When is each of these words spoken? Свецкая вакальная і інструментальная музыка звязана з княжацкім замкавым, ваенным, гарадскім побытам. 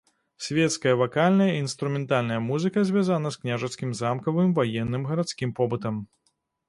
Свецкая 0.43 0.93
вакальная 1.01 1.49
і 1.51 1.59
інструментальная 1.65 2.39
музыка 2.47 2.85
звязана 2.91 3.33
з 3.35 3.41
княжацкім 3.43 3.93
замкавым, 4.01 4.49
ваенным, 4.61 5.05
гарадскім 5.11 5.49
побытам. 5.61 6.05